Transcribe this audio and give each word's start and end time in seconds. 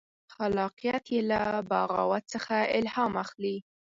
خلاقیت 0.35 1.03
یې 1.13 1.21
له 1.31 1.39
بغاوت 1.69 2.23
څخه 2.33 2.55
الهام 2.77 3.13
اخلي. 3.23 3.55